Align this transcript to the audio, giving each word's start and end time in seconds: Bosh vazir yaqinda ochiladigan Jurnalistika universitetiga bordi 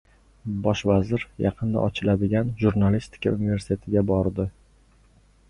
Bosh 0.67 0.81
vazir 0.91 1.25
yaqinda 1.45 1.83
ochiladigan 1.89 2.49
Jurnalistika 2.63 3.35
universitetiga 3.37 4.05
bordi 4.15 4.49